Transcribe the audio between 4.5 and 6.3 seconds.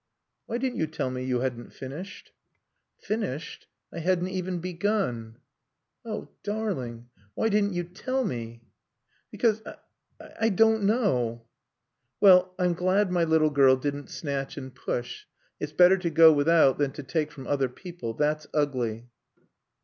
begun." "Oh h,